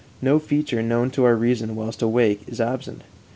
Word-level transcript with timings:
No 0.19 0.39
feature 0.39 0.81
known 0.81 1.11
to 1.11 1.25
our 1.25 1.35
reason 1.35 1.75
whilst 1.75 2.01
awake 2.01 2.41
is 2.47 2.59
absent. 2.59 3.03